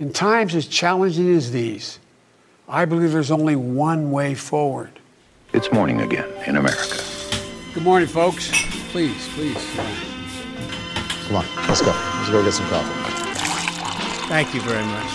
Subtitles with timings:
[0.00, 2.00] In times as challenging as these,
[2.68, 4.90] I believe there's only one way forward.
[5.52, 6.98] It's morning again in America.
[7.74, 8.50] Good morning, folks.
[8.90, 9.62] Please, please.
[11.28, 11.94] Come on, let's go.
[11.94, 12.90] Let's go get some coffee.
[14.26, 15.12] Thank you very much.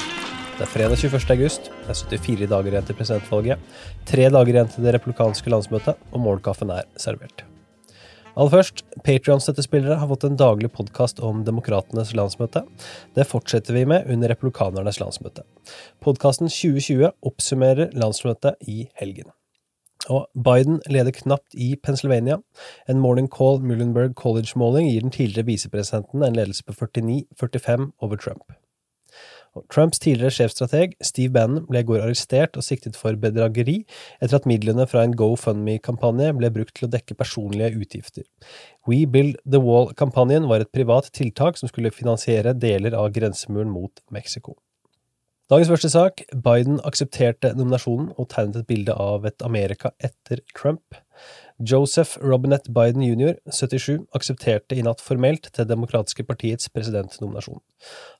[0.57, 1.29] Det er fredag 21.
[1.29, 1.71] august.
[1.87, 3.59] Det er 74 dager igjen til presidentvalget.
[4.05, 7.43] Tre dager igjen til det republikanske landsmøtet, og morgenkaffen er servert.
[8.37, 12.61] Aller først, Patrion-støttespillere har fått en daglig podkast om demokratenes landsmøte.
[13.17, 15.43] Det fortsetter vi med under republikanernes landsmøte.
[16.05, 19.33] Podkasten 2020 oppsummerer landsmøtet i helgen.
[20.13, 22.39] Og Biden leder knapt i Pennsylvania.
[22.87, 28.58] En Morning Call Muhlenberg College-måling gir den tidligere visepresidenten en ledelse på 49-45 over Trump.
[29.73, 33.81] Trumps tidligere sjefstrateg Steve Bannon ble i går arrestert og siktet for bedrageri
[34.19, 38.25] etter at midlene fra en GoFundMe-kampanje ble brukt til å dekke personlige utgifter.
[38.87, 44.03] We Build the Wall-kampanjen var et privat tiltak som skulle finansiere deler av grensemuren mot
[44.13, 44.57] Mexico.
[45.49, 46.21] Dagens første sak.
[46.45, 50.93] Biden aksepterte nominasjonen og tegnet et bilde av et Amerika etter Trump.
[51.71, 57.63] Joseph Robinette Biden jr., 77, aksepterte i natt formelt Det demokratiske partiets presidentnominasjon.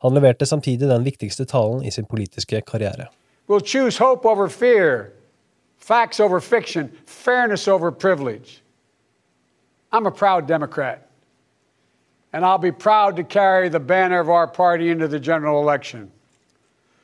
[0.02, 3.12] Han leverte samtidig den viktigste talen i sin politiske karriere.
[3.48, 5.12] We'll choose hope over fear,
[5.78, 8.64] facts over fiction, fairness over privilege.
[9.92, 11.08] I'm a proud Democrat,
[12.34, 16.12] and I'll be proud to carry the banner of our party into the general election.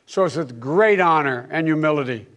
[0.05, 2.27] So it's with great honor and humility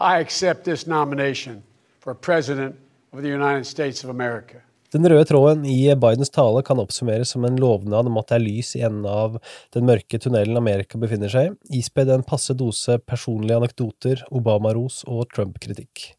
[0.00, 1.62] I accept this nomination
[1.98, 2.74] for President
[3.12, 4.62] of the United States of America.
[4.90, 8.42] Den røde tråden i Bidens tale kan oppsummeres som en lovnad om at det er
[8.42, 9.36] lys i enden av
[9.70, 15.28] den mørke tunnelen Amerika befinner seg i, ispedd en passe dose personlige anekdoter, Obama-ros og
[15.30, 16.16] Trump-kritikk.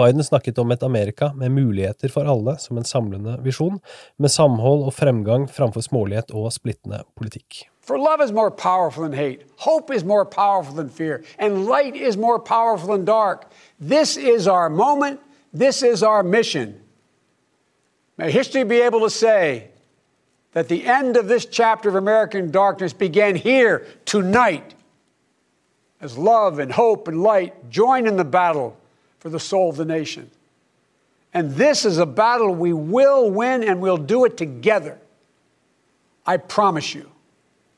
[0.00, 3.82] Biden snakket om et Amerika med muligheter for alle som en samlende visjon,
[4.16, 7.66] med samhold og fremgang framfor smålighet og splittende politikk.
[7.84, 11.94] For love is more powerful than hate, hope is more powerful than fear, and light
[11.94, 13.44] is more powerful than dark.
[13.78, 15.20] This is our moment,
[15.52, 16.85] this is our mission.
[18.16, 19.68] May history be able to say
[20.52, 24.74] that the end of this chapter of American darkness began here tonight
[26.00, 28.76] as love and hope and light join in the battle
[29.18, 30.30] for the soul of the nation.
[31.34, 34.98] And this is a battle we will win and we'll do it together.
[36.26, 37.04] I promise you.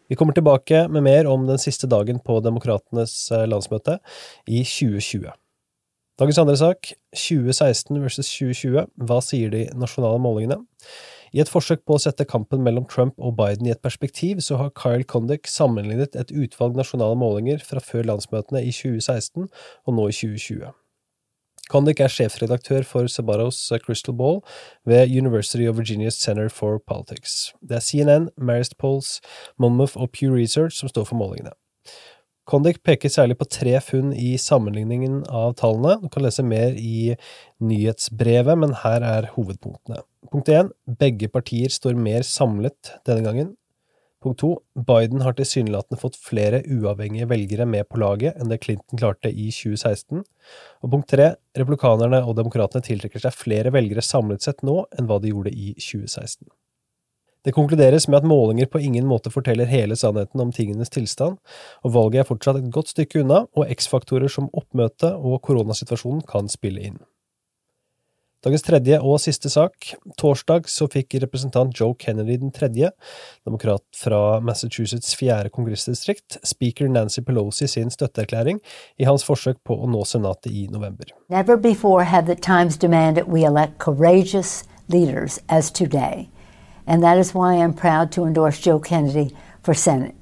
[0.08, 3.98] Vi kommer tilbake med mer om den siste dagen på Demokratenes eh, landsmøte
[4.46, 5.32] i 2020.
[6.18, 10.56] Dagens andre sak, 2016 versus 2020, hva sier de nasjonale målingene?
[11.30, 14.58] I et forsøk på å sette kampen mellom Trump og Biden i et perspektiv, så
[14.58, 20.08] har Kyle Condick sammenlignet et utvalg nasjonale målinger fra før landsmøtene i 2016 og nå
[20.10, 20.74] i 2020.
[21.70, 24.40] Condick er sjefredaktør for Sabaros Crystal Ball
[24.88, 27.52] ved University of Virginia's Center for Politics.
[27.62, 29.20] Det er CNN, Marist Polls,
[29.56, 31.54] Monmouth og Pew Research som står for målingene.
[32.48, 35.98] Condic peker særlig på tre funn i sammenligningen av tallene.
[36.00, 37.12] Du kan lese mer i
[37.60, 40.00] nyhetsbrevet, men her er hovedpunktene.
[40.32, 40.70] Punkt 1.
[41.00, 43.50] begge partier står mer samlet denne gangen.
[44.24, 44.48] Punkt 2.
[44.88, 49.50] Biden har tilsynelatende fått flere uavhengige velgere med på laget enn det Clinton klarte i
[49.52, 50.24] 2016.
[50.82, 51.28] Og punkt 3.
[51.60, 55.74] republikanerne og demokratene tiltrekker seg flere velgere samlet sett nå enn hva de gjorde i
[55.76, 56.48] 2016.
[57.46, 61.38] Det konkluderes med at målinger på ingen måte forteller hele sannheten om tingenes tilstand,
[61.84, 66.50] og valget er fortsatt et godt stykke unna, og X-faktorer som oppmøte og koronasituasjonen kan
[66.50, 66.98] spille inn.
[68.46, 69.88] Dagens tredje og siste sak.
[70.18, 72.92] Torsdag så fikk representant Joe Kennedy den tredje,
[73.42, 78.62] demokrat fra Massachusetts fjerde kongressdistrikt, speaker Nancy Pelosi sin støtteerklæring
[78.98, 81.10] i hans forsøk på å nå Senatet i november.
[81.28, 86.28] Never before have the times demanded we elect courageous leaders as today.
[86.88, 90.14] And that is why I'm proud to endorse Joe Kennedy for Senate.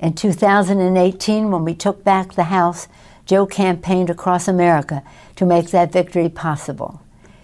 [0.00, 2.88] In 2018, when we took back the House,
[3.24, 5.04] Joe campaigned across America
[5.36, 7.00] to make that victory possible.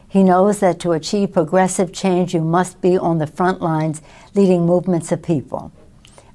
[0.09, 4.03] He knows that to achieve progressive change, you must be on the front lines
[4.35, 5.71] leading movements of people.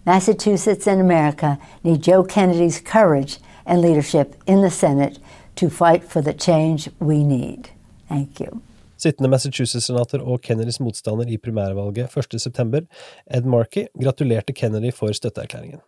[0.06, 5.20] Massachusetts and America need Joe Kennedy's courage and leadership in the Senate
[5.58, 7.70] to fight for the change we need.
[8.08, 8.62] Thank you.
[9.04, 12.86] Sittende Massachusetts-senator og Kennedys motstander i primærvalget 1.9.,
[13.28, 15.82] Ed Markey, gratulerte Kennedy for støtteerklæringen.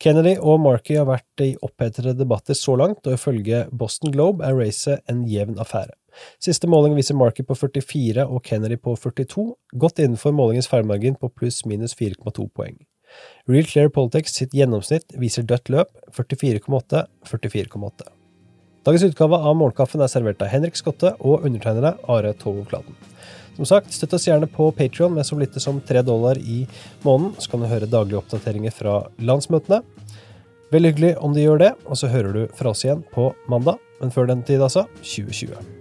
[0.00, 4.56] Kennedy og Markey har vært i opphetede debatter så langt, og ifølge Boston Globe er
[4.56, 5.92] racet en jevn affære.
[6.42, 9.44] Siste måling viser Markey på 44 og Kennedy på 42,
[9.78, 12.80] godt innenfor målingens feilmargin på pluss-minus 4,2 poeng.
[13.50, 18.19] Real Clear Politics sitt gjennomsnitt viser dødt løp 44,8, 44,8.
[18.80, 22.94] Dagens utgave av Morgenkaffen er servert av Henrik Skotte og undertegnede Are Togoflaten.
[23.58, 26.62] Som sagt, støtt oss gjerne på Patrion med så lite som tre dollar i
[27.04, 29.82] måneden, så kan du høre daglige oppdateringer fra landsmøtene.
[30.72, 33.76] Veldig hyggelig om du gjør det, og så hører du fra oss igjen på mandag.
[34.00, 35.79] Men før den tid, altså 2020.